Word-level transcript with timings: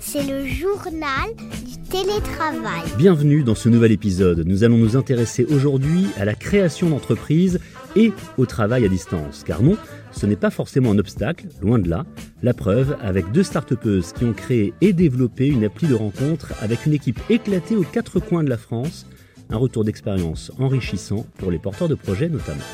C'est 0.00 0.22
le 0.22 0.46
journal 0.46 1.28
du 1.66 1.76
télétravail. 1.90 2.82
Bienvenue 2.96 3.42
dans 3.42 3.54
ce 3.54 3.68
nouvel 3.68 3.92
épisode. 3.92 4.44
Nous 4.46 4.64
allons 4.64 4.78
nous 4.78 4.96
intéresser 4.96 5.44
aujourd'hui 5.44 6.06
à 6.16 6.24
la 6.24 6.34
création 6.34 6.90
d'entreprises 6.90 7.60
et 7.96 8.12
au 8.36 8.46
travail 8.46 8.84
à 8.84 8.88
distance. 8.88 9.44
Car 9.46 9.62
non, 9.62 9.76
ce 10.12 10.26
n'est 10.26 10.36
pas 10.36 10.50
forcément 10.50 10.92
un 10.92 10.98
obstacle, 10.98 11.46
loin 11.60 11.78
de 11.78 11.88
là. 11.88 12.06
La 12.42 12.54
preuve 12.54 12.96
avec 13.02 13.30
deux 13.32 13.42
start 13.42 13.74
qui 14.16 14.24
ont 14.24 14.32
créé 14.32 14.72
et 14.80 14.92
développé 14.92 15.48
une 15.48 15.64
appli 15.64 15.88
de 15.88 15.94
rencontre 15.94 16.52
avec 16.60 16.86
une 16.86 16.94
équipe 16.94 17.20
éclatée 17.28 17.76
aux 17.76 17.82
quatre 17.82 18.20
coins 18.20 18.44
de 18.44 18.50
la 18.50 18.58
France. 18.58 19.06
Un 19.50 19.56
retour 19.56 19.84
d'expérience 19.84 20.52
enrichissant 20.58 21.26
pour 21.38 21.50
les 21.50 21.58
porteurs 21.58 21.88
de 21.88 21.94
projets 21.94 22.28
notamment. 22.28 22.64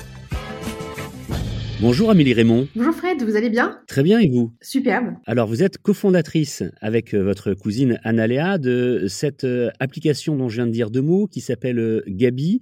Bonjour 1.81 2.11
Amélie 2.11 2.35
Raymond. 2.35 2.69
Bonjour 2.77 2.95
Fred, 2.95 3.21
vous 3.23 3.37
allez 3.37 3.51
bien? 3.51 3.81
Très 3.89 4.03
bien 4.03 4.21
et 4.21 4.29
vous? 4.29 4.53
Superbe. 4.61 5.15
Alors 5.27 5.49
vous 5.49 5.63
êtes 5.63 5.79
cofondatrice 5.79 6.63
avec 6.81 7.15
euh, 7.15 7.23
votre 7.23 7.53
cousine 7.53 7.99
Analea 8.05 8.59
de 8.59 9.07
cette 9.09 9.45
euh, 9.45 9.71
application 9.81 10.37
dont 10.37 10.49
je 10.49 10.57
viens 10.57 10.67
de 10.67 10.73
dire 10.73 10.91
deux 10.91 11.03
mots 11.03 11.27
qui 11.27 11.41
s'appelle 11.41 11.79
euh, 11.81 12.03
Gabi. 12.07 12.61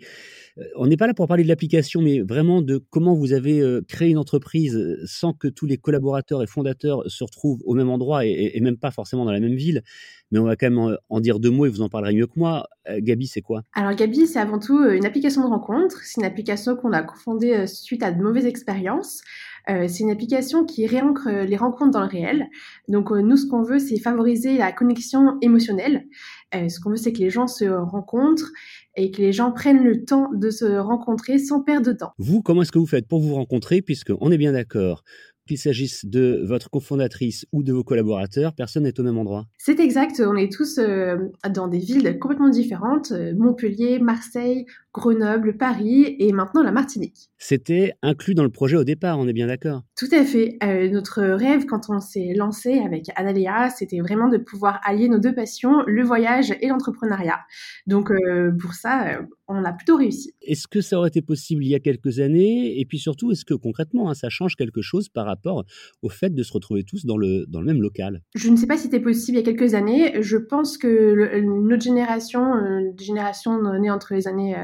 On 0.76 0.86
n'est 0.86 0.96
pas 0.96 1.06
là 1.06 1.14
pour 1.14 1.26
parler 1.26 1.44
de 1.44 1.48
l'application, 1.48 2.02
mais 2.02 2.20
vraiment 2.20 2.60
de 2.62 2.78
comment 2.90 3.14
vous 3.14 3.32
avez 3.32 3.62
créé 3.88 4.10
une 4.10 4.18
entreprise 4.18 4.98
sans 5.06 5.32
que 5.32 5.48
tous 5.48 5.66
les 5.66 5.78
collaborateurs 5.78 6.42
et 6.42 6.46
fondateurs 6.46 7.02
se 7.10 7.24
retrouvent 7.24 7.62
au 7.64 7.74
même 7.74 7.88
endroit 7.88 8.26
et, 8.26 8.58
même 8.60 8.76
pas 8.76 8.90
forcément 8.90 9.24
dans 9.24 9.32
la 9.32 9.40
même 9.40 9.54
ville. 9.54 9.82
Mais 10.30 10.38
on 10.38 10.44
va 10.44 10.56
quand 10.56 10.70
même 10.70 10.96
en 11.08 11.20
dire 11.20 11.40
deux 11.40 11.50
mots 11.50 11.66
et 11.66 11.68
vous 11.68 11.82
en 11.82 11.88
parlerez 11.88 12.14
mieux 12.14 12.26
que 12.26 12.38
moi. 12.38 12.66
Gabi, 12.98 13.26
c'est 13.26 13.40
quoi? 13.40 13.62
Alors 13.74 13.94
Gabi, 13.94 14.26
c'est 14.26 14.38
avant 14.38 14.58
tout 14.58 14.78
une 14.78 15.06
application 15.06 15.42
de 15.42 15.48
rencontre. 15.48 15.98
C'est 16.04 16.20
une 16.20 16.26
application 16.26 16.76
qu'on 16.76 16.92
a 16.92 17.02
cofondée 17.02 17.66
suite 17.66 18.02
à 18.02 18.12
de 18.12 18.22
mauvaises 18.22 18.46
expériences. 18.46 19.22
Euh, 19.70 19.86
c'est 19.88 20.02
une 20.02 20.10
application 20.10 20.64
qui 20.64 20.86
réancre 20.86 21.28
les 21.28 21.56
rencontres 21.56 21.92
dans 21.92 22.00
le 22.00 22.06
réel. 22.06 22.48
Donc 22.88 23.10
nous, 23.10 23.36
ce 23.36 23.46
qu'on 23.46 23.62
veut, 23.62 23.78
c'est 23.78 23.98
favoriser 23.98 24.56
la 24.58 24.72
connexion 24.72 25.38
émotionnelle. 25.40 26.06
Euh, 26.54 26.68
ce 26.68 26.80
qu'on 26.80 26.90
veut, 26.90 26.96
c'est 26.96 27.12
que 27.12 27.18
les 27.18 27.30
gens 27.30 27.46
se 27.46 27.64
rencontrent 27.64 28.50
et 28.96 29.10
que 29.10 29.22
les 29.22 29.32
gens 29.32 29.52
prennent 29.52 29.82
le 29.82 30.04
temps 30.04 30.30
de 30.34 30.50
se 30.50 30.64
rencontrer 30.78 31.38
sans 31.38 31.62
perdre 31.62 31.86
de 31.86 31.92
temps. 31.92 32.12
Vous, 32.18 32.42
comment 32.42 32.62
est-ce 32.62 32.72
que 32.72 32.78
vous 32.78 32.86
faites 32.86 33.08
pour 33.08 33.20
vous 33.20 33.34
rencontrer, 33.34 33.82
puisqu'on 33.82 34.30
est 34.30 34.38
bien 34.38 34.52
d'accord 34.52 35.02
qu'il 35.46 35.58
s'agisse 35.58 36.04
de 36.04 36.42
votre 36.44 36.70
cofondatrice 36.70 37.46
ou 37.52 37.62
de 37.62 37.72
vos 37.72 37.82
collaborateurs, 37.82 38.54
personne 38.54 38.84
n'est 38.84 38.98
au 39.00 39.02
même 39.02 39.18
endroit? 39.18 39.46
C'est 39.58 39.80
exact, 39.80 40.22
on 40.24 40.36
est 40.36 40.52
tous 40.52 40.78
euh, 40.78 41.16
dans 41.50 41.68
des 41.68 41.78
villes 41.78 42.18
complètement 42.20 42.48
différentes, 42.48 43.12
euh, 43.12 43.34
Montpellier, 43.36 43.98
Marseille, 43.98 44.66
Grenoble, 44.94 45.56
Paris 45.56 46.16
et 46.18 46.32
maintenant 46.32 46.62
la 46.62 46.72
Martinique. 46.72 47.30
C'était 47.38 47.94
inclus 48.02 48.34
dans 48.34 48.42
le 48.42 48.50
projet 48.50 48.76
au 48.76 48.84
départ, 48.84 49.18
on 49.18 49.26
est 49.26 49.32
bien 49.32 49.46
d'accord 49.46 49.82
Tout 49.96 50.08
à 50.12 50.24
fait. 50.24 50.58
Euh, 50.62 50.88
notre 50.90 51.22
rêve 51.22 51.66
quand 51.66 51.88
on 51.88 52.00
s'est 52.00 52.34
lancé 52.36 52.78
avec 52.78 53.06
Analea, 53.16 53.70
c'était 53.70 54.00
vraiment 54.00 54.28
de 54.28 54.38
pouvoir 54.38 54.80
allier 54.84 55.08
nos 55.08 55.18
deux 55.18 55.34
passions, 55.34 55.82
le 55.86 56.02
voyage 56.04 56.52
et 56.60 56.68
l'entrepreneuriat. 56.68 57.40
Donc 57.86 58.12
pour 58.60 58.74
ça, 58.74 59.18
on 59.48 59.64
a 59.64 59.72
plutôt 59.72 59.96
réussi. 59.96 60.34
Est-ce 60.42 60.66
que 60.66 60.80
ça 60.80 60.98
aurait 60.98 61.08
été 61.08 61.22
possible 61.22 61.64
il 61.64 61.68
y 61.68 61.74
a 61.74 61.80
quelques 61.80 62.20
années? 62.20 62.78
Et 62.80 62.84
puis 62.84 62.98
surtout, 62.98 63.30
est-ce 63.32 63.44
que 63.44 63.54
concrètement, 63.54 64.10
hein, 64.10 64.14
ça 64.14 64.28
change 64.28 64.56
quelque 64.56 64.82
chose 64.82 65.08
par 65.08 65.26
rapport 65.26 65.64
au 66.02 66.08
fait 66.08 66.30
de 66.34 66.42
se 66.42 66.52
retrouver 66.52 66.84
tous 66.84 67.04
dans 67.06 67.16
le, 67.16 67.44
dans 67.48 67.60
le 67.60 67.66
même 67.66 67.82
local? 67.82 68.22
Je 68.34 68.48
ne 68.48 68.56
sais 68.56 68.66
pas 68.66 68.76
si 68.76 68.84
c'était 68.84 69.00
possible 69.00 69.38
il 69.38 69.40
y 69.40 69.48
a 69.48 69.52
quelques 69.52 69.74
années. 69.74 70.22
Je 70.22 70.36
pense 70.36 70.78
que 70.78 71.40
notre 71.40 71.82
génération, 71.82 72.54
euh, 72.54 72.92
génération 72.98 73.60
née 73.78 73.90
entre 73.90 74.14
les 74.14 74.28
années 74.28 74.54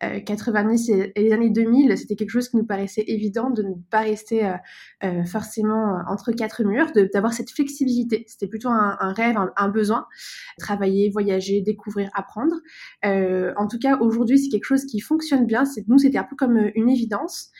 90 0.00 0.90
euh, 0.90 1.06
et, 1.14 1.22
les 1.22 1.32
années 1.32 1.50
2000, 1.50 1.96
c'était 1.96 2.16
quelque 2.16 2.30
chose 2.30 2.48
qui 2.48 2.56
nous 2.56 2.66
paraissait 2.66 3.04
évident 3.06 3.50
de 3.50 3.62
ne 3.62 3.74
pas 3.90 4.00
rester 4.00 4.44
euh, 5.04 5.24
forcément 5.24 6.00
entre 6.08 6.32
quatre 6.32 6.64
murs, 6.64 6.92
d'avoir 7.12 7.32
cette 7.32 7.50
flexibilité. 7.50 8.24
C'était 8.28 8.48
plutôt 8.48 8.68
un, 8.68 8.96
rêve, 9.12 9.36
un, 9.56 9.68
besoin. 9.68 10.06
Travailler, 10.58 11.10
voyager, 11.10 11.60
découvrir, 11.60 12.10
apprendre. 12.14 12.54
en 13.02 13.66
tout 13.68 13.78
cas, 13.78 13.98
aujourd'hui, 13.98 14.38
c'est 14.38 14.48
quelque 14.48 14.64
chose 14.64 14.84
qui 14.86 15.00
fonctionne 15.00 15.46
bien. 15.46 15.64
Nous, 15.88 15.98
c'était 15.98 16.18
un 16.18 16.24
peu 16.24 16.36
comme 16.36 16.70
une 16.74 16.88
évidence. 16.88 17.50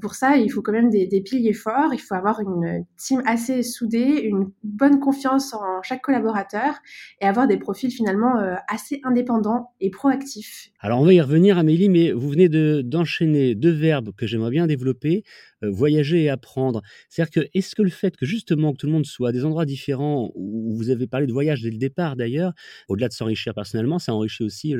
pour 0.00 0.14
ça, 0.14 0.36
il 0.36 0.50
faut 0.50 0.62
quand 0.62 0.72
même 0.72 0.90
des, 0.90 1.20
piliers 1.20 1.52
forts 1.52 1.92
il 1.92 1.98
faut 1.98 2.14
avoir 2.14 2.40
une 2.40 2.84
team 2.96 3.22
assez 3.26 3.62
soudée, 3.62 4.22
une 4.22 4.50
bonne 4.62 5.00
confiance 5.00 5.54
en 5.54 5.82
chaque 5.82 6.02
collaborateur 6.02 6.74
et 7.20 7.26
avoir 7.26 7.46
des 7.46 7.58
profils 7.58 7.90
finalement 7.90 8.38
euh, 8.38 8.54
assez 8.68 9.00
indépendants 9.04 9.72
et 9.80 9.90
proactifs. 9.90 10.70
Alors 10.80 11.00
on 11.00 11.04
va 11.04 11.12
y 11.12 11.20
revenir 11.20 11.49
Amélie, 11.58 11.88
mais 11.88 12.12
vous 12.12 12.28
venez 12.28 12.48
d'enchaîner 12.82 13.54
deux 13.54 13.70
verbes 13.70 14.10
que 14.16 14.26
j'aimerais 14.26 14.50
bien 14.50 14.66
développer, 14.66 15.24
euh, 15.62 15.70
voyager 15.70 16.24
et 16.24 16.30
apprendre. 16.30 16.82
C'est-à-dire 17.08 17.42
que 17.42 17.48
est-ce 17.54 17.74
que 17.74 17.82
le 17.82 17.90
fait 17.90 18.16
que 18.16 18.26
justement 18.26 18.72
que 18.72 18.78
tout 18.78 18.86
le 18.86 18.92
monde 18.92 19.06
soit 19.06 19.30
à 19.30 19.32
des 19.32 19.44
endroits 19.44 19.64
différents, 19.64 20.30
où 20.34 20.74
vous 20.76 20.90
avez 20.90 21.06
parlé 21.06 21.26
de 21.26 21.32
voyage 21.32 21.62
dès 21.62 21.70
le 21.70 21.78
départ 21.78 22.16
d'ailleurs, 22.16 22.52
au-delà 22.88 23.08
de 23.08 23.12
s'enrichir 23.12 23.54
personnellement, 23.54 23.98
ça 23.98 24.14
enrichit 24.14 24.42
aussi 24.42 24.74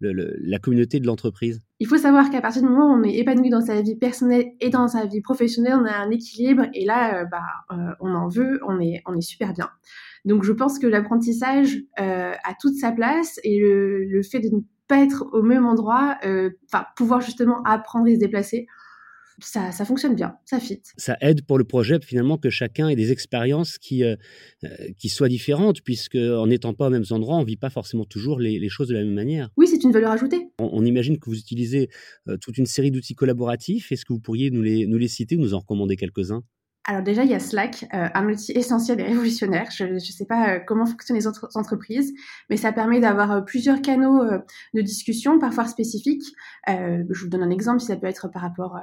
la 0.00 0.58
communauté 0.58 1.00
de 1.00 1.06
l'entreprise? 1.06 1.60
Il 1.80 1.86
faut 1.86 1.98
savoir 1.98 2.30
qu'à 2.30 2.40
partir 2.40 2.62
du 2.62 2.68
moment 2.68 2.94
où 2.94 2.98
on 2.98 3.02
est 3.02 3.16
épanoui 3.16 3.50
dans 3.50 3.60
sa 3.60 3.82
vie 3.82 3.96
personnelle 3.96 4.46
et 4.60 4.70
dans 4.70 4.88
sa 4.88 5.06
vie 5.06 5.20
professionnelle, 5.20 5.74
on 5.80 5.84
a 5.84 5.92
un 5.92 6.10
équilibre 6.10 6.64
et 6.72 6.84
là, 6.84 7.22
euh, 7.22 7.24
bah, 7.26 7.42
euh, 7.72 7.94
on 8.00 8.14
en 8.14 8.28
veut, 8.28 8.60
on 8.66 8.80
est, 8.80 9.02
on 9.06 9.14
est 9.14 9.20
super 9.20 9.52
bien. 9.52 9.68
Donc 10.24 10.44
je 10.44 10.52
pense 10.52 10.78
que 10.78 10.86
l'apprentissage 10.86 11.82
a 11.98 12.54
toute 12.58 12.76
sa 12.76 12.92
place 12.92 13.38
et 13.44 13.58
le, 13.58 14.04
le, 14.04 14.22
fait 14.22 14.40
de 14.40 14.48
ne 14.48 14.60
pas 14.88 15.02
être 15.02 15.26
au 15.32 15.42
même 15.42 15.66
endroit, 15.66 16.18
enfin 16.66 16.86
pouvoir 16.96 17.20
justement 17.20 17.62
apprendre 17.64 18.06
et 18.08 18.14
se 18.14 18.20
déplacer, 18.20 18.66
ça, 19.40 19.84
fonctionne 19.84 20.14
bien, 20.14 20.36
ça 20.44 20.60
fit. 20.60 20.80
Ça 20.96 21.16
aide 21.20 21.44
pour 21.44 21.58
le 21.58 21.64
projet 21.64 21.98
finalement 22.00 22.38
que 22.38 22.50
chacun 22.50 22.88
ait 22.88 22.96
des 22.96 23.12
expériences 23.12 23.78
qui, 23.78 24.04
euh, 24.04 24.16
euh, 24.64 24.68
qui 24.98 25.08
soient 25.08 25.28
différentes, 25.28 25.82
puisque 25.82 26.16
en 26.16 26.46
n'étant 26.46 26.74
pas 26.74 26.86
aux 26.86 26.90
mêmes 26.90 27.04
endroits, 27.10 27.36
on 27.36 27.40
ne 27.40 27.46
vit 27.46 27.56
pas 27.56 27.70
forcément 27.70 28.04
toujours 28.04 28.38
les, 28.38 28.68
choses 28.68 28.88
de 28.88 28.94
la 28.94 29.04
même 29.04 29.14
manière. 29.14 29.50
Oui, 29.56 29.66
c'est 29.66 29.82
une 29.82 29.92
valeur 29.92 30.12
ajoutée. 30.12 30.48
On, 30.58 30.84
imagine 30.84 31.18
que 31.18 31.26
vous 31.26 31.38
utilisez 31.38 31.90
euh, 32.28 32.36
toute 32.36 32.58
une 32.58 32.66
série 32.66 32.90
d'outils 32.90 33.14
collaboratifs. 33.14 33.92
Est-ce 33.92 34.04
que 34.04 34.12
vous 34.12 34.20
pourriez 34.20 34.50
nous 34.50 34.62
les, 34.62 34.86
nous 34.86 34.98
les 34.98 35.08
citer 35.08 35.36
ou 35.36 35.40
nous 35.40 35.54
en 35.54 35.60
recommander 35.60 35.96
quelques-uns? 35.96 36.42
Alors 36.86 37.02
déjà, 37.02 37.24
il 37.24 37.30
y 37.30 37.34
a 37.34 37.40
Slack, 37.40 37.86
euh, 37.94 38.08
un 38.12 38.28
outil 38.28 38.52
essentiel 38.52 39.00
et 39.00 39.04
révolutionnaire. 39.04 39.70
Je 39.70 39.84
ne 39.84 39.98
sais 39.98 40.26
pas 40.26 40.50
euh, 40.50 40.58
comment 40.58 40.84
fonctionnent 40.84 41.16
les 41.16 41.26
autres 41.26 41.48
entreprises, 41.54 42.12
mais 42.50 42.58
ça 42.58 42.72
permet 42.72 43.00
d'avoir 43.00 43.32
euh, 43.32 43.40
plusieurs 43.40 43.80
canaux 43.80 44.22
de 44.74 44.80
discussion, 44.82 45.38
parfois 45.38 45.66
spécifiques. 45.66 46.24
je 46.66 47.20
vous 47.22 47.28
donne 47.28 47.42
un 47.42 47.50
exemple, 47.50 47.80
ça 47.80 47.96
peut 47.96 48.06
être 48.06 48.28
par 48.28 48.42
rapport 48.42 48.78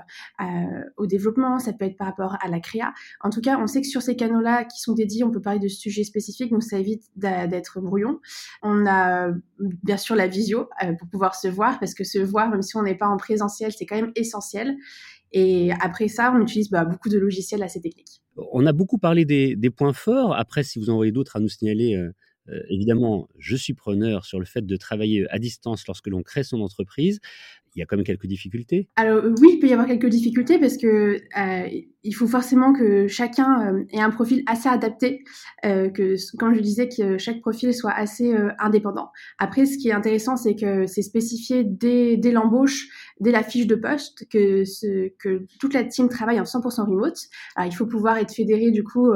au 0.98 1.06
développement, 1.06 1.60
ça 1.60 1.74
peut 1.74 1.86
être 1.86 1.98
par 1.98 2.08
rapport 2.08 2.38
à 2.42 2.48
la 2.48 2.60
créa. 2.60 2.94
En 3.22 3.30
tout 3.30 3.42
cas, 3.42 3.58
on 3.60 3.68
sait 3.68 3.82
que 3.82 3.88
sur 3.88 4.02
ces 4.02 4.16
canaux-là 4.16 4.66
qui 4.66 4.80
sont 4.80 4.94
dédiés, 4.94 5.24
on 5.24 5.32
peut 5.32 5.42
parler 5.42 5.60
de 5.60 5.68
sujets 5.68 6.04
spécifiques, 6.04 6.52
donc 6.52 6.64
ça 6.64 6.78
évite 6.78 7.04
d'être 7.16 7.80
brouillon. 7.82 8.20
On 8.62 8.86
a 8.88 9.30
bien 9.60 9.98
sûr 9.98 10.16
la 10.16 10.28
visio 10.28 10.70
pour 11.00 11.08
pouvoir 11.10 11.36
se 11.36 11.48
voir, 11.48 11.80
parce 11.80 11.94
que 11.94 12.04
se 12.04 12.20
voir, 12.20 12.50
même 12.50 12.62
si 12.62 12.76
on 12.78 12.84
n'est 12.84 12.98
pas 12.98 13.08
en 13.08 13.18
présentiel, 13.18 13.72
c'est 13.72 13.86
quand 13.86 13.96
même 13.96 14.12
essentiel. 14.16 14.78
Et 15.34 15.72
après 15.80 16.08
ça, 16.08 16.34
on 16.36 16.42
utilise 16.42 16.70
bah, 16.70 16.86
beaucoup 16.86 17.10
de 17.10 17.18
logiciels 17.18 17.64
assez 17.64 17.80
techniques. 17.82 18.22
On 18.52 18.66
a 18.66 18.74
beaucoup 18.74 18.98
parlé 18.98 19.26
des, 19.26 19.70
points 19.70 19.94
forts. 19.94 20.36
Après, 20.36 20.64
si 20.64 20.80
vous 20.80 20.90
en 20.90 20.96
voyez 20.96 21.12
d'autres 21.12 21.36
à 21.36 21.40
nous 21.40 21.50
signaler, 21.50 21.96
euh, 21.96 22.12
euh, 22.50 22.60
évidemment, 22.70 23.30
je 23.38 23.56
suis 23.56 23.74
preneur 23.74 24.26
sur 24.26 24.40
le 24.40 24.46
fait 24.46 24.66
de 24.66 24.76
travailler 24.78 25.26
à 25.30 25.40
distance 25.40 25.86
lorsque 25.88 26.08
l'on 26.08 26.24
crée 26.24 26.44
son 26.44 26.62
entreprise 26.62 27.20
il 27.76 27.80
y 27.80 27.82
a 27.82 27.86
quand 27.86 27.96
même 27.96 28.06
quelques 28.06 28.28
difficultés. 28.28 28.88
Alors 28.96 29.24
oui, 29.40 29.52
il 29.54 29.60
peut 29.60 29.68
y 29.68 29.74
avoir 29.74 29.88
quelques 29.88 30.10
difficultés 30.10 30.60
parce 30.60 30.78
que 30.78 30.88
euh, 31.38 31.82
il 32.04 32.14
faut 32.14 32.28
forcément 32.28 32.74
que 32.74 33.08
chacun 33.08 33.74
euh, 33.74 33.84
ait 33.92 34.02
un 34.02 34.10
profil 34.10 34.44
assez 34.48 34.68
adapté, 34.68 35.24
euh, 35.66 35.90
que 35.90 36.16
comme 36.38 36.54
je 36.56 36.60
disais, 36.60 36.90
que 36.90 37.18
chaque 37.18 37.42
profil 37.42 37.74
soit 37.74 37.92
assez 37.92 38.36
indépendant. 38.60 39.12
Après, 39.38 39.66
ce 39.66 39.78
qui 39.78 39.90
est 39.90 39.94
intéressant, 39.94 40.36
c'est 40.36 40.56
que 40.56 40.88
c'est 40.88 41.02
spécifié 41.02 41.64
dès, 41.64 42.18
dès 42.18 42.32
l'embauche, 42.32 42.88
dès 43.20 43.32
la 43.32 43.44
fiche 43.44 43.68
de 43.68 43.76
poste, 43.76 44.28
que, 44.30 44.66
ce, 44.66 45.10
que 45.20 45.46
toute 45.60 45.74
la 45.74 45.84
team 45.84 46.10
travaille 46.10 46.40
en 46.40 46.44
100% 46.44 46.86
remote. 46.86 47.18
Alors, 47.56 47.72
il 47.72 47.76
faut 47.76 47.86
pouvoir 47.86 48.18
être 48.18 48.34
fédéré 48.34 48.72
du 48.72 48.84
coup 48.84 49.12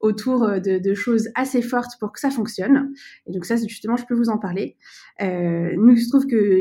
autour 0.00 0.46
de, 0.60 0.78
de, 0.78 0.94
choses 0.94 1.30
assez 1.34 1.62
fortes 1.62 1.92
pour 1.98 2.12
que 2.12 2.20
ça 2.20 2.30
fonctionne. 2.30 2.92
Et 3.26 3.32
donc 3.32 3.44
ça, 3.44 3.56
justement, 3.56 3.96
je 3.96 4.04
peux 4.06 4.14
vous 4.14 4.28
en 4.28 4.38
parler. 4.38 4.76
nous, 5.20 5.92
il 5.92 6.02
se 6.02 6.08
trouve 6.08 6.26
que 6.26 6.60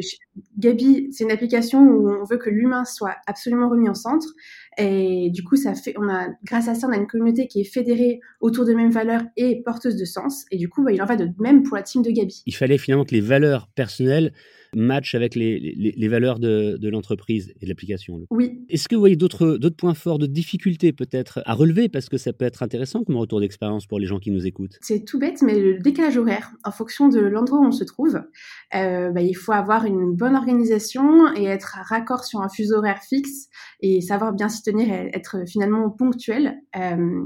Gabi, 0.57 1.09
c'est 1.11 1.23
une 1.23 1.31
application 1.31 1.81
où 1.81 2.09
on 2.09 2.23
veut 2.23 2.37
que 2.37 2.49
l'humain 2.49 2.85
soit 2.85 3.15
absolument 3.27 3.69
remis 3.69 3.89
en 3.89 3.93
centre. 3.93 4.27
Et 4.77 5.29
du 5.31 5.43
coup, 5.43 5.55
ça 5.55 5.73
fait, 5.75 5.93
on 5.97 6.09
a, 6.09 6.29
grâce 6.43 6.67
à 6.67 6.75
ça, 6.75 6.87
on 6.87 6.91
a 6.91 6.97
une 6.97 7.07
communauté 7.07 7.47
qui 7.47 7.61
est 7.61 7.65
fédérée 7.65 8.19
autour 8.39 8.65
de 8.65 8.73
mêmes 8.73 8.91
valeurs 8.91 9.23
et 9.37 9.61
porteuse 9.63 9.95
de 9.95 10.05
sens. 10.05 10.45
Et 10.51 10.57
du 10.57 10.69
coup, 10.69 10.83
bah, 10.83 10.91
il 10.91 11.01
en 11.01 11.05
va 11.05 11.15
de 11.15 11.29
même 11.39 11.63
pour 11.63 11.77
la 11.77 11.83
team 11.83 12.01
de 12.01 12.11
Gabi. 12.11 12.43
Il 12.45 12.55
fallait 12.55 12.77
finalement 12.77 13.05
que 13.05 13.13
les 13.13 13.21
valeurs 13.21 13.67
personnelles 13.75 14.33
matchent 14.75 15.15
avec 15.15 15.35
les, 15.35 15.59
les, 15.59 16.07
valeurs 16.07 16.39
de, 16.39 16.77
de 16.79 16.89
l'entreprise 16.89 17.53
et 17.59 17.65
de 17.65 17.69
l'application. 17.69 18.21
Oui. 18.29 18.65
Est-ce 18.69 18.87
que 18.87 18.95
vous 18.95 19.01
voyez 19.01 19.15
d'autres 19.15 19.69
points 19.69 19.93
forts, 19.93 20.19
de 20.19 20.25
difficultés 20.25 20.93
peut-être 20.93 21.41
à 21.45 21.53
relever? 21.53 21.89
Parce 21.89 22.09
que 22.09 22.17
ça 22.17 22.33
peut 22.33 22.45
être 22.45 22.63
intéressant 22.63 23.03
comme 23.03 23.17
retour 23.17 23.39
d'expérience 23.39 23.85
pour 23.85 23.99
les 23.99 24.05
gens 24.05 24.19
qui 24.19 24.31
nous 24.31 24.45
écoutent. 24.45 24.77
C'est 24.81 25.05
tout 25.05 25.19
bête, 25.19 25.41
mais 25.41 25.59
le 25.59 25.79
décalage 25.79 26.17
horaire, 26.17 26.51
en 26.63 26.71
fonction 26.71 27.09
de 27.09 27.19
l'endroit 27.19 27.59
où 27.59 27.65
on 27.65 27.71
se 27.71 27.83
trouve, 27.83 28.21
euh, 28.75 29.11
bah, 29.11 29.21
il 29.21 29.35
faut 29.35 29.51
avoir 29.51 29.85
une 29.85 30.15
bonne 30.15 30.35
organisation 30.35 31.33
et 31.35 31.45
être 31.45 31.77
raccord 31.87 32.23
sur 32.23 32.41
un 32.41 32.49
fuseau 32.49 32.77
horaire 32.77 33.01
fixe 33.01 33.49
et 33.81 34.01
savoir 34.01 34.33
bien 34.33 34.49
s'y 34.49 34.63
tenir 34.63 34.89
et 34.89 35.11
être 35.13 35.47
finalement 35.47 35.89
ponctuel. 35.89 36.59
Euh, 36.75 37.25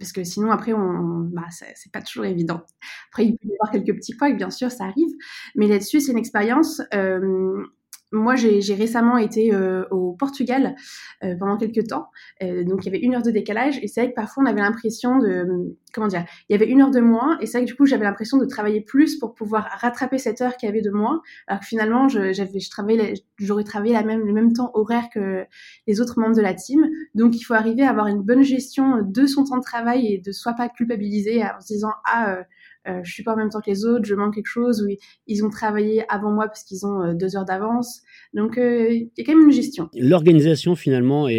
parce 0.00 0.12
que 0.12 0.24
sinon 0.24 0.50
après 0.50 0.72
on, 0.72 1.28
bah 1.32 1.46
c'est 1.50 1.92
pas 1.92 2.02
toujours 2.02 2.24
évident. 2.24 2.62
Après 3.10 3.26
il 3.26 3.36
peut 3.36 3.48
y 3.48 3.52
avoir 3.52 3.70
quelques 3.70 3.96
petits 3.96 4.16
points, 4.16 4.32
bien 4.32 4.50
sûr 4.50 4.70
ça 4.72 4.84
arrive, 4.84 5.10
mais 5.54 5.68
là-dessus 5.68 6.00
c'est 6.00 6.12
une 6.12 6.18
expérience. 6.18 6.82
Euh, 6.94 7.62
moi, 8.12 8.34
j'ai 8.34 8.74
récemment 8.74 9.18
été 9.18 9.54
euh, 9.54 9.84
au 9.90 10.12
Portugal 10.12 10.74
euh, 11.22 11.36
pendant 11.38 11.56
quelques 11.56 11.86
temps, 11.86 12.08
euh, 12.42 12.64
donc 12.64 12.84
il 12.84 12.86
y 12.86 12.88
avait 12.88 13.04
une 13.04 13.14
heure 13.14 13.22
de 13.22 13.30
décalage, 13.30 13.78
et 13.82 13.88
c'est 13.88 14.00
vrai 14.00 14.10
que 14.10 14.16
parfois 14.16 14.42
on 14.42 14.46
avait 14.46 14.60
l'impression 14.60 15.18
de, 15.18 15.76
comment 15.94 16.08
dire, 16.08 16.24
il 16.48 16.52
y 16.52 16.56
avait 16.56 16.68
une 16.68 16.82
heure 16.82 16.90
de 16.90 17.00
moins, 17.00 17.38
et 17.40 17.46
c'est 17.46 17.58
vrai 17.58 17.66
que 17.66 17.70
du 17.70 17.76
coup 17.76 17.86
j'avais 17.86 18.04
l'impression 18.04 18.38
de 18.38 18.46
travailler 18.46 18.80
plus 18.80 19.18
pour 19.18 19.34
pouvoir 19.34 19.68
rattraper 19.78 20.18
cette 20.18 20.40
heure 20.40 20.56
qu'il 20.56 20.68
y 20.68 20.72
avait 20.72 20.82
de 20.82 20.90
moins, 20.90 21.22
alors 21.46 21.60
que 21.60 21.66
finalement 21.66 22.08
j'avais, 22.08 22.58
je 22.58 22.70
travaillais, 22.70 23.14
j'aurais 23.38 23.64
travaillé 23.64 23.94
la 23.94 24.02
même, 24.02 24.26
le 24.26 24.32
même 24.32 24.52
temps 24.52 24.72
horaire 24.74 25.08
que 25.14 25.44
les 25.86 26.00
autres 26.00 26.18
membres 26.18 26.36
de 26.36 26.42
la 26.42 26.54
team, 26.54 26.88
donc 27.14 27.36
il 27.36 27.42
faut 27.42 27.54
arriver 27.54 27.84
à 27.84 27.90
avoir 27.90 28.08
une 28.08 28.22
bonne 28.22 28.42
gestion 28.42 29.02
de 29.02 29.26
son 29.26 29.44
temps 29.44 29.58
de 29.58 29.62
travail 29.62 30.12
et 30.12 30.18
de 30.18 30.32
soit 30.32 30.54
pas 30.54 30.68
culpabiliser 30.68 31.44
en 31.44 31.60
se 31.60 31.68
disant 31.68 31.92
ah 32.06 32.38
euh, 32.88 33.00
je 33.02 33.12
suis 33.12 33.22
pas 33.22 33.34
en 33.34 33.36
même 33.36 33.50
temps 33.50 33.60
que 33.60 33.70
les 33.70 33.84
autres, 33.84 34.04
je 34.04 34.14
manque 34.14 34.34
quelque 34.34 34.46
chose, 34.46 34.82
ou 34.82 34.88
ils 35.26 35.44
ont 35.44 35.50
travaillé 35.50 36.04
avant 36.08 36.30
moi 36.30 36.46
parce 36.46 36.64
qu'ils 36.64 36.86
ont 36.86 37.02
euh, 37.02 37.14
deux 37.14 37.36
heures 37.36 37.44
d'avance. 37.44 38.02
Donc, 38.32 38.58
euh, 38.58 38.92
il 38.92 39.10
y 39.16 39.20
a 39.20 39.24
quand 39.24 39.34
même 39.34 39.46
une 39.46 39.52
gestion. 39.52 39.88
L'organisation, 39.94 40.76
finalement, 40.76 41.28
est, 41.28 41.34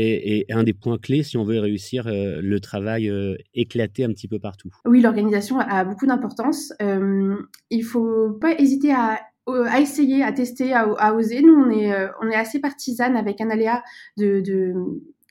est, 0.48 0.52
un 0.52 0.64
des 0.64 0.74
points 0.74 0.98
clés 0.98 1.24
si 1.24 1.38
on 1.38 1.44
veut 1.44 1.60
réussir 1.60 2.08
euh, 2.08 2.42
le 2.42 2.60
travail 2.60 3.10
euh, 3.10 3.36
éclaté 3.54 4.04
un 4.04 4.10
petit 4.10 4.28
peu 4.28 4.40
partout. 4.40 4.70
Oui, 4.86 5.02
l'organisation 5.02 5.60
a 5.60 5.86
beaucoup 5.86 6.06
d'importance. 6.06 6.74
il 6.80 7.84
faut 7.84 8.32
pas 8.40 8.54
hésiter 8.60 8.94
à 8.94 9.20
à 9.48 9.82
essayer, 9.82 10.24
à 10.24 10.32
tester, 10.32 10.72
à, 10.72 10.84
à, 10.98 11.14
oser. 11.14 11.42
Nous, 11.42 11.54
on 11.54 11.70
est, 11.72 11.92
on 12.22 12.30
est 12.30 12.36
assez 12.36 12.62
partisane 12.62 13.18
avec 13.18 13.42
un 13.42 13.50
aléa 13.50 13.84
de, 14.16 14.40
de 14.40 14.74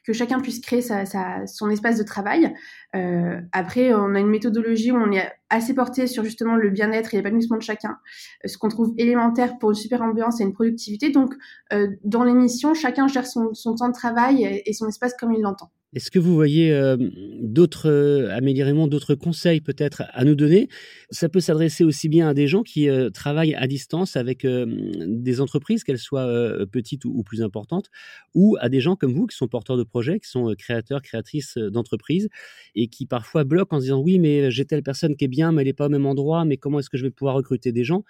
que 0.04 0.12
chacun 0.12 0.40
puisse 0.40 0.60
créer 0.60 0.82
sa, 0.82 1.04
son 1.46 1.70
espace 1.70 1.98
de 1.98 2.02
travail. 2.02 2.54
Euh, 2.94 3.40
après, 3.52 3.92
on 3.92 4.14
a 4.14 4.20
une 4.20 4.28
méthodologie 4.28 4.92
où 4.92 4.96
on 4.96 5.12
est 5.12 5.30
assez 5.50 5.74
porté 5.74 6.06
sur 6.06 6.24
justement 6.24 6.56
le 6.56 6.70
bien-être 6.70 7.14
et 7.14 7.18
l'épanouissement 7.18 7.56
de 7.56 7.62
chacun, 7.62 7.98
euh, 8.44 8.48
ce 8.48 8.56
qu'on 8.56 8.68
trouve 8.68 8.94
élémentaire 8.98 9.58
pour 9.58 9.70
une 9.70 9.76
super 9.76 10.02
ambiance 10.02 10.40
et 10.40 10.44
une 10.44 10.52
productivité. 10.52 11.10
Donc, 11.10 11.34
euh, 11.72 11.88
dans 12.04 12.24
l'émission, 12.24 12.74
chacun 12.74 13.08
gère 13.08 13.26
son, 13.26 13.54
son, 13.54 13.74
temps 13.74 13.88
de 13.88 13.94
travail 13.94 14.44
et, 14.44 14.68
et 14.68 14.72
son 14.72 14.88
espace 14.88 15.14
comme 15.18 15.32
il 15.32 15.42
l'entend. 15.42 15.70
Est-ce 15.92 16.12
que 16.12 16.20
vous 16.20 16.34
voyez 16.34 16.72
euh, 16.72 16.96
d'autres, 17.40 17.90
euh, 17.90 18.86
d'autres 18.86 19.16
conseils 19.16 19.60
peut-être 19.60 20.04
à 20.12 20.24
nous 20.24 20.36
donner? 20.36 20.68
Ça 21.10 21.28
peut 21.28 21.40
s'adresser 21.40 21.82
aussi 21.82 22.08
bien 22.08 22.28
à 22.28 22.34
des 22.34 22.46
gens 22.46 22.62
qui 22.62 22.88
euh, 22.88 23.10
travaillent 23.10 23.56
à 23.56 23.66
distance 23.66 24.14
avec 24.16 24.44
euh, 24.44 24.66
des 25.04 25.40
entreprises, 25.40 25.82
qu'elles 25.82 25.98
soient 25.98 26.28
petites 26.70 27.04
ou, 27.04 27.12
ou, 27.12 27.24
plus 27.24 27.42
importantes, 27.42 27.90
ou 28.34 28.56
à 28.60 28.68
des 28.68 28.80
gens 28.80 28.94
comme 28.94 29.12
vous 29.12 29.26
qui 29.26 29.36
sont 29.36 29.48
porteurs 29.48 29.76
de 29.76 29.82
projets, 29.82 30.20
qui 30.20 30.28
sont 30.28 30.54
créateurs, 30.56 31.02
créatrices 31.02 31.58
d'entreprises, 31.58 32.28
et 32.76 32.86
qui 32.86 33.06
parfois 33.06 33.42
bloquent 33.42 33.76
en 33.76 33.80
se 33.80 33.86
disant 33.86 34.00
oui, 34.00 34.20
mais 34.20 34.48
j'ai 34.52 34.64
telle 34.64 34.84
personne 34.84 35.16
qui 35.16 35.24
est 35.24 35.28
bien, 35.28 35.50
mais 35.50 35.62
elle 35.62 35.68
n'est 35.68 35.72
pas 35.72 35.86
au 35.86 35.90
même 35.90 36.06
endroit, 36.06 36.44
mais 36.44 36.56
comment 36.56 36.78
est-ce 36.78 36.90
que 36.90 36.98
je 36.98 37.02
vais 37.04 37.10
pouvoir 37.10 37.34
recruter 37.34 37.72
des 37.72 37.82
gens? 37.82 38.04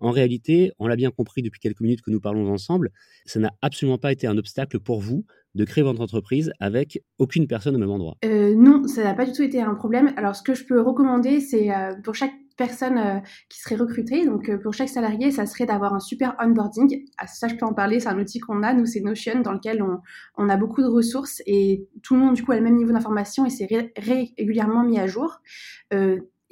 En 0.00 0.10
réalité, 0.10 0.72
on 0.80 0.88
l'a 0.88 0.96
bien 0.96 1.12
compris 1.12 1.42
depuis 1.42 1.60
quelques 1.60 1.80
minutes 1.80 2.02
que 2.02 2.10
nous 2.10 2.20
parlons 2.20 2.50
ensemble, 2.52 2.90
ça 3.24 3.38
n'a 3.38 3.52
absolument 3.62 3.98
pas 3.98 4.10
été 4.10 4.26
un 4.26 4.36
obstacle 4.36 4.80
pour 4.80 5.00
vous 5.00 5.24
de 5.54 5.64
créer 5.64 5.84
votre 5.84 6.00
entreprise 6.00 6.52
avec 6.60 7.02
aucune 7.18 7.46
personne 7.46 7.76
au 7.76 7.78
même 7.78 7.90
endroit 7.90 8.16
euh, 8.24 8.54
Non, 8.54 8.86
ça 8.86 9.04
n'a 9.04 9.14
pas 9.14 9.24
du 9.24 9.32
tout 9.32 9.42
été 9.42 9.60
un 9.60 9.74
problème. 9.74 10.12
Alors, 10.16 10.34
ce 10.34 10.42
que 10.42 10.54
je 10.54 10.64
peux 10.64 10.80
recommander, 10.80 11.40
c'est 11.40 11.74
euh, 11.74 11.94
pour 12.02 12.14
chaque 12.14 12.32
personne 12.56 12.98
euh, 12.98 13.18
qui 13.48 13.60
serait 13.60 13.74
recrutée, 13.74 14.24
donc 14.26 14.48
pour 14.62 14.72
chaque 14.72 14.88
salarié, 14.88 15.32
ça 15.32 15.44
serait 15.44 15.66
d'avoir 15.66 15.92
un 15.92 15.98
super 15.98 16.36
onboarding. 16.40 17.04
Ah, 17.18 17.26
ça, 17.26 17.48
je 17.48 17.56
peux 17.56 17.66
en 17.66 17.74
parler, 17.74 17.98
c'est 17.98 18.08
un 18.08 18.18
outil 18.18 18.38
qu'on 18.38 18.62
a, 18.62 18.72
nous, 18.74 18.86
c'est 18.86 19.00
Notion, 19.00 19.40
dans 19.40 19.52
lequel 19.52 19.82
on, 20.36 20.48
a 20.48 20.56
beaucoup 20.56 20.82
de 20.82 20.86
ressources 20.86 21.42
et 21.46 21.88
tout 22.02 22.14
le 22.14 22.20
monde, 22.20 22.34
du 22.34 22.44
coup, 22.44 22.52
a 22.52 22.56
le 22.56 22.62
même 22.62 22.76
niveau 22.76 22.92
d'information 22.92 23.44
et 23.44 23.50
c'est 23.50 23.66
ré 23.66 23.92
régulièrement 23.96 24.84
mis 24.84 25.00
à 25.00 25.06
jour. 25.08 25.40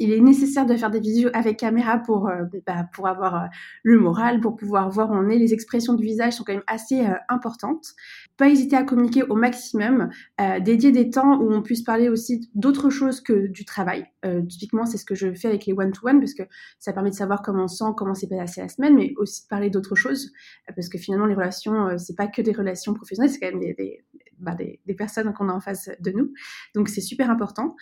Il 0.02 0.12
est 0.12 0.20
nécessaire 0.20 0.66
de 0.66 0.76
faire 0.76 0.90
des 0.90 0.98
vidéos 0.98 1.30
avec 1.32 1.58
caméra 1.58 1.96
pour, 1.96 2.28
euh, 2.28 2.42
bah, 2.66 2.88
pour 2.92 3.06
avoir 3.06 3.44
euh, 3.44 3.46
le 3.84 4.00
moral, 4.00 4.40
pour 4.40 4.56
pouvoir 4.56 4.90
voir 4.90 5.12
où 5.12 5.14
on 5.14 5.28
est. 5.28 5.38
Les 5.38 5.54
expressions 5.54 5.94
du 5.94 6.02
visage 6.02 6.32
sont 6.32 6.42
quand 6.42 6.54
même 6.54 6.64
assez 6.66 7.06
euh, 7.06 7.14
importantes. 7.28 7.86
Pas 8.36 8.48
hésiter 8.48 8.74
à 8.74 8.82
communiquer 8.82 9.22
au 9.22 9.36
maximum, 9.36 10.10
euh, 10.40 10.58
dédier 10.58 10.90
des 10.90 11.08
temps 11.08 11.40
où 11.40 11.52
on 11.52 11.62
puisse 11.62 11.82
parler 11.82 12.08
aussi 12.08 12.50
d'autres 12.56 12.90
choses 12.90 13.20
que 13.20 13.46
du 13.46 13.64
travail. 13.64 14.06
Typiquement, 14.48 14.86
c'est 14.86 14.98
ce 14.98 15.04
que 15.04 15.16
je 15.16 15.32
fais 15.34 15.48
avec 15.48 15.66
les 15.66 15.72
one-to-one 15.72 16.20
parce 16.20 16.34
que 16.34 16.44
ça 16.78 16.92
permet 16.92 17.10
de 17.10 17.14
savoir 17.16 17.42
comment 17.42 17.64
on 17.64 17.68
sent, 17.68 17.92
comment 17.96 18.14
s'est 18.14 18.28
passé 18.28 18.60
la 18.60 18.68
semaine, 18.68 18.94
mais 18.94 19.14
aussi 19.16 19.42
de 19.42 19.48
parler 19.48 19.68
d'autres 19.68 19.96
choses 19.96 20.32
parce 20.76 20.88
que 20.88 20.96
finalement, 20.96 21.26
les 21.26 21.34
relations, 21.34 21.98
c'est 21.98 22.16
pas 22.16 22.28
que 22.28 22.40
des 22.40 22.52
relations 22.52 22.94
professionnelles, 22.94 23.32
c'est 23.32 23.40
quand 23.40 23.52
même 23.52 23.74
bah, 24.38 24.54
des, 24.54 24.80
des 24.86 24.94
personnes 24.94 25.32
qu'on 25.32 25.48
a 25.48 25.52
en 25.52 25.60
face 25.60 25.90
de 25.98 26.12
nous. 26.12 26.32
Donc, 26.76 26.88
c'est 26.88 27.00
super 27.00 27.30
important. 27.30 27.74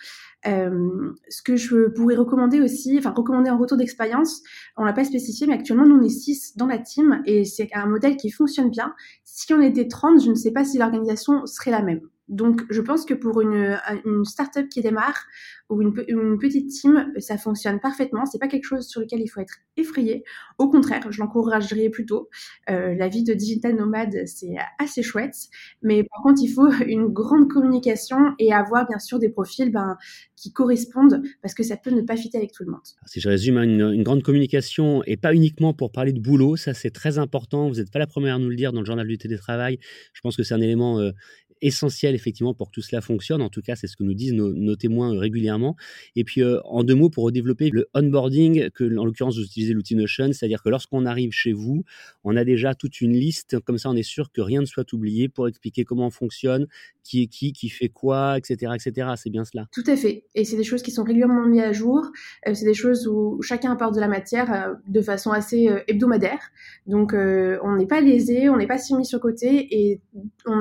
Ce 0.43 1.41
que 1.43 1.55
je 1.55 1.89
pourrais 1.89 2.10
recommander 2.15 2.61
aussi, 2.61 2.97
enfin 2.97 3.11
recommander 3.11 3.49
en 3.49 3.57
retour 3.57 3.77
d'expérience, 3.77 4.41
on 4.77 4.83
l'a 4.83 4.93
pas 4.93 5.03
spécifié, 5.03 5.47
mais 5.47 5.53
actuellement 5.53 5.85
nous 5.85 5.95
on 5.95 6.03
est 6.03 6.09
6 6.09 6.57
dans 6.57 6.67
la 6.67 6.77
team 6.77 7.21
et 7.25 7.45
c'est 7.45 7.69
un 7.73 7.87
modèle 7.87 8.17
qui 8.17 8.29
fonctionne 8.29 8.69
bien. 8.69 8.93
Si 9.23 9.53
on 9.53 9.61
était 9.61 9.87
30, 9.87 10.23
je 10.23 10.29
ne 10.29 10.35
sais 10.35 10.51
pas 10.51 10.63
si 10.63 10.77
l'organisation 10.77 11.45
serait 11.45 11.71
la 11.71 11.81
même. 11.81 12.10
Donc, 12.27 12.61
je 12.69 12.81
pense 12.81 13.05
que 13.05 13.13
pour 13.13 13.41
une, 13.41 13.77
une 14.05 14.23
start-up 14.23 14.69
qui 14.69 14.81
démarre 14.81 15.25
ou 15.69 15.81
une, 15.81 16.37
petite 16.37 16.69
team, 16.69 17.11
ça 17.17 17.37
fonctionne 17.37 17.79
parfaitement. 17.79 18.25
C'est 18.25 18.39
pas 18.39 18.47
quelque 18.47 18.65
chose 18.65 18.87
sur 18.87 19.01
lequel 19.01 19.21
il 19.21 19.27
faut 19.27 19.39
être 19.39 19.55
effrayé. 19.77 20.23
Au 20.57 20.69
contraire, 20.69 21.11
je 21.11 21.19
l'encouragerais 21.19 21.89
plutôt. 21.89 22.29
Euh, 22.69 22.93
la 22.95 23.07
vie 23.07 23.23
de 23.23 23.33
digital 23.33 23.75
nomade, 23.75 24.25
c'est 24.25 24.55
assez 24.79 25.01
chouette. 25.01 25.35
Mais 25.81 26.03
par 26.03 26.23
contre, 26.23 26.41
il 26.43 26.49
faut 26.49 26.69
une 26.87 27.07
grande 27.07 27.49
communication 27.49 28.17
et 28.37 28.53
avoir 28.53 28.87
bien 28.87 28.99
sûr 28.99 29.17
des 29.17 29.29
profils 29.29 29.71
ben, 29.71 29.97
qui 30.35 30.51
correspondent 30.51 31.21
parce 31.41 31.53
que 31.53 31.63
ça 31.63 31.77
peut 31.77 31.91
ne 31.91 32.01
pas 32.01 32.17
fitter 32.17 32.37
avec 32.37 32.51
tout 32.51 32.63
le 32.63 32.71
monde. 32.71 32.81
si 33.05 33.19
je 33.19 33.29
résume, 33.29 33.57
hein, 33.57 33.63
une, 33.63 33.93
une, 33.93 34.03
grande 34.03 34.23
communication 34.23 35.03
et 35.05 35.15
pas 35.15 35.33
uniquement 35.33 35.73
pour 35.73 35.91
parler 35.91 36.11
de 36.11 36.19
boulot, 36.19 36.55
ça 36.57 36.73
c'est 36.73 36.91
très 36.91 37.17
important. 37.17 37.69
Vous 37.69 37.75
n'êtes 37.75 37.91
pas 37.91 37.99
la 37.99 38.07
première 38.07 38.35
à 38.35 38.39
nous 38.39 38.49
le 38.49 38.55
dire 38.55 38.73
dans 38.73 38.81
le 38.81 38.85
journal 38.85 39.07
du 39.07 39.17
télétravail. 39.17 39.79
Je 40.13 40.21
pense 40.21 40.35
que 40.35 40.43
c'est 40.43 40.53
un 40.53 40.61
élément 40.61 40.99
euh, 40.99 41.11
essentiel 41.61 42.15
effectivement 42.15 42.53
pour 42.53 42.67
que 42.69 42.73
tout 42.73 42.81
cela 42.81 43.01
fonctionne. 43.01 43.41
En 43.41 43.49
tout 43.49 43.61
cas, 43.61 43.75
c'est 43.75 43.87
ce 43.87 43.95
que 43.95 44.03
nous 44.03 44.13
disent 44.13 44.33
nos, 44.33 44.75
témoins 44.75 45.17
régulièrement. 45.17 45.75
Et 46.15 46.23
puis, 46.23 46.41
euh, 46.41 46.59
en 46.65 46.83
deux 46.83 46.95
mots, 46.95 47.09
pour 47.09 47.31
développer 47.31 47.69
le 47.69 47.87
onboarding, 47.93 48.69
que 48.71 48.97
en 48.97 49.05
l'occurrence, 49.05 49.37
vous 49.37 49.43
utilisez 49.43 49.73
l'outil 49.73 49.95
Notion, 49.95 50.31
c'est-à-dire 50.33 50.63
que 50.63 50.69
lorsqu'on 50.69 51.05
arrive 51.05 51.31
chez 51.31 51.53
vous, 51.53 51.83
on 52.23 52.35
a 52.35 52.43
déjà 52.43 52.73
toute 52.73 53.01
une 53.01 53.13
liste. 53.13 53.59
Comme 53.59 53.77
ça, 53.77 53.89
on 53.89 53.95
est 53.95 54.03
sûr 54.03 54.31
que 54.31 54.41
rien 54.41 54.61
ne 54.61 54.65
soit 54.65 54.91
oublié 54.93 55.29
pour 55.29 55.47
expliquer 55.47 55.83
comment 55.83 56.07
on 56.07 56.11
fonctionne, 56.11 56.67
qui 57.03 57.23
est 57.23 57.27
qui, 57.27 57.53
qui 57.53 57.69
fait 57.69 57.89
quoi, 57.89 58.37
etc., 58.37 58.73
etc. 58.75 59.09
C'est 59.17 59.29
bien 59.29 59.45
cela. 59.45 59.67
Tout 59.71 59.83
à 59.87 59.95
fait. 59.95 60.25
Et 60.35 60.45
c'est 60.45 60.57
des 60.57 60.63
choses 60.63 60.81
qui 60.81 60.91
sont 60.91 61.03
régulièrement 61.03 61.45
mises 61.45 61.61
à 61.61 61.71
jour. 61.71 62.01
Euh, 62.47 62.53
c'est 62.53 62.65
des 62.65 62.73
choses 62.73 63.07
où 63.07 63.41
chacun 63.41 63.71
apporte 63.71 63.95
de 63.95 63.99
la 63.99 64.07
matière 64.07 64.51
euh, 64.53 64.73
de 64.87 65.01
façon 65.01 65.31
assez 65.31 65.67
euh, 65.67 65.79
hebdomadaire. 65.87 66.51
Donc, 66.87 67.13
euh, 67.13 67.57
on 67.63 67.75
n'est 67.75 67.87
pas 67.87 68.01
lésé, 68.01 68.49
on 68.49 68.57
n'est 68.57 68.67
pas 68.67 68.77
si 68.77 68.95
mis 68.95 69.05
sur 69.05 69.19
côté, 69.19 69.67
et 69.71 70.01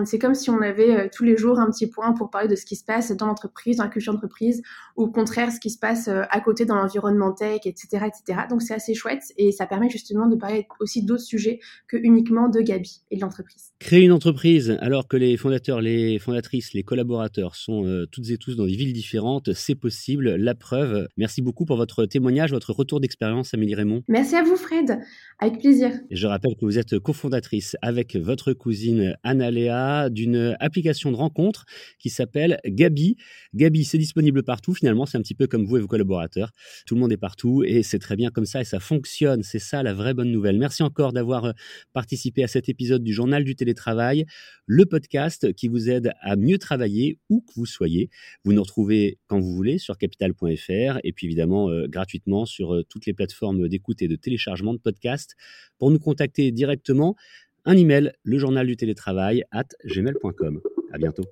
c'est 0.05 0.19
comme 0.19 0.35
si 0.35 0.51
on 0.51 0.61
avait 0.61 0.90
euh, 0.97 1.09
tous 1.13 1.25
les 1.25 1.37
jours 1.37 1.59
un 1.59 1.71
petit 1.71 1.87
point 1.87 2.13
pour 2.13 2.31
parler 2.31 2.49
de 2.49 2.57
ce 2.57 2.65
qui 2.65 2.77
se 2.77 2.85
passe 2.85 3.13
dans 3.13 3.27
l'entreprise, 3.27 3.77
dans 3.77 3.85
la 3.85 3.91
culture 3.91 4.13
d'entreprise, 4.13 4.63
ou 4.97 5.05
au 5.05 5.11
contraire 5.11 5.53
ce 5.53 5.61
qui 5.61 5.71
se 5.71 5.79
passe 5.79 6.09
euh, 6.09 6.23
à 6.31 6.41
côté 6.41 6.65
dans 6.65 6.75
l'environnement 6.75 7.33
tech, 7.33 7.61
etc., 7.65 8.07
etc. 8.07 8.41
Donc 8.49 8.63
c'est 8.63 8.75
assez 8.75 8.95
chouette 8.95 9.23
et 9.37 9.53
ça 9.53 9.67
permet 9.67 9.89
justement 9.89 10.27
de 10.27 10.37
parler 10.37 10.67
aussi 10.81 11.05
d'autres 11.05 11.23
sujets 11.23 11.61
que 11.89 11.97
uniquement 11.97 12.49
de 12.49 12.61
Gabi 12.61 13.03
et 13.11 13.17
de 13.17 13.21
l'entreprise. 13.21 13.73
Créer 13.79 14.05
une 14.05 14.13
entreprise 14.13 14.77
alors 14.81 15.09
que 15.09 15.17
les 15.17 15.37
fondateurs, 15.37 15.81
les 15.81 16.19
fondatrices, 16.19 16.75
les 16.75 16.83
collaborateurs 16.83 17.57
sont 17.57 17.87
euh, 17.87 18.07
toutes 18.11 18.31
et 18.31 18.39
tous 18.39 18.57
dans 18.57 18.67
des 18.67 18.77
villes 18.77 18.93
différentes, 18.93 19.53
c'est 19.53 19.75
possible. 19.75 20.35
La 20.35 20.55
preuve. 20.55 21.09
Merci 21.17 21.43
beaucoup 21.43 21.65
pour 21.65 21.77
votre 21.77 22.05
témoignage, 22.07 22.51
votre 22.51 22.73
retour 22.73 23.01
d'expérience, 23.01 23.55
Amélie 23.55 23.75
Raymond. 23.75 24.03
Merci 24.09 24.37
à 24.37 24.43
vous, 24.43 24.57
Fred. 24.57 24.99
Avec 25.39 25.59
plaisir. 25.59 25.91
Et 26.11 26.17
je 26.17 26.27
rappelle 26.27 26.55
que 26.55 26.65
vous 26.65 26.79
êtes 26.79 26.99
cofondatrice 26.99 27.77
avec 27.81 28.17
votre 28.17 28.53
cousine 28.53 29.17
Anna 29.23 29.51
Léa 29.51 30.11
d'une 30.11 30.57
application 30.61 30.80
de 30.83 31.17
rencontre 31.17 31.65
qui 31.99 32.11
s'appelle 32.11 32.59
Gabi. 32.67 33.17
Gabi, 33.55 33.85
c'est 33.85 33.99
disponible 33.99 34.43
partout. 34.43 34.75
Finalement, 34.75 35.07
c'est 35.07 35.19
un 35.19 35.23
petit 35.23 35.35
peu 35.35 35.47
comme 35.47 35.65
vous 35.65 35.77
et 35.77 35.81
vos 35.81 35.87
collaborateurs. 35.87 36.53
Tout 36.87 36.95
le 36.95 37.01
monde 37.01 37.13
est 37.13 37.17
partout 37.17 37.63
et 37.65 37.83
c'est 37.83 37.99
très 37.99 38.17
bien 38.17 38.31
comme 38.31 38.45
ça 38.45 38.61
et 38.61 38.65
ça 38.65 38.81
fonctionne. 38.81 39.43
C'est 39.43 39.59
ça 39.59 39.83
la 39.83 39.95
vraie 39.95 40.15
bonne 40.15 40.31
nouvelle. 40.31 40.59
Merci 40.59 40.83
encore 40.83 41.13
d'avoir 41.13 41.45
euh, 41.47 41.53
participé 41.93 42.43
à 42.43 42.49
cet 42.49 42.69
épisode 42.69 43.03
du 43.03 43.13
Journal 43.13 43.45
du 43.45 43.57
télétravail, 43.57 44.27
le 44.67 44.87
podcast 44.87 45.53
qui 45.53 45.69
vous 45.69 45.91
aide 45.91 46.13
à 46.21 46.37
mieux 46.37 46.59
travailler 46.59 47.19
où 47.29 47.41
que 47.41 47.53
vous 47.55 47.67
soyez. 47.67 48.11
Vous 48.45 48.53
nous 48.53 48.63
retrouvez 48.63 49.19
quand 49.27 49.41
vous 49.41 49.55
voulez 49.55 49.79
sur 49.79 49.99
capital.fr 49.99 50.99
et 51.05 51.13
puis 51.13 51.27
évidemment 51.27 51.71
euh, 51.71 51.87
gratuitement 51.89 52.47
sur 52.47 52.75
euh, 52.75 52.85
toutes 52.89 53.07
les 53.07 53.13
plateformes 53.13 53.69
d'écoute 53.69 54.03
et 54.03 54.09
de 54.09 54.17
téléchargement 54.17 54.75
de 54.75 54.79
podcasts. 54.79 55.37
Pour 55.79 55.91
nous 55.91 55.99
contacter 55.99 56.51
directement, 56.53 57.17
un 57.65 57.77
email, 57.77 58.13
le 58.23 58.39
journal 58.39 58.67
du 58.67 58.77
télétravail 58.77 59.45
at 59.51 59.67
gmail.com. 59.85 60.61
À 60.93 60.99
bientôt. 60.99 61.25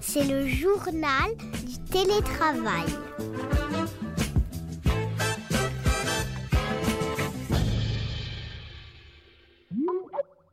C'est 0.00 0.24
le 0.24 0.46
journal 0.46 1.30
du 1.66 1.78
télétravail. 1.90 2.86